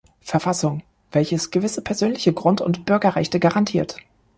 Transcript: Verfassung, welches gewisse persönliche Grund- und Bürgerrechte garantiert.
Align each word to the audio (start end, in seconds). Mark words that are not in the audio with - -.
Verfassung, 0.21 0.81
welches 1.11 1.51
gewisse 1.51 1.83
persönliche 1.83 2.33
Grund- 2.33 2.59
und 2.59 2.87
Bürgerrechte 2.87 3.39
garantiert. 3.39 3.97